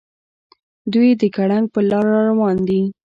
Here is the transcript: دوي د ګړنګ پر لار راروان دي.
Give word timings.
دوي 0.93 1.09
د 1.19 1.23
ګړنګ 1.35 1.65
پر 1.73 1.83
لار 1.89 2.05
راروان 2.15 2.57
دي. 2.67 2.81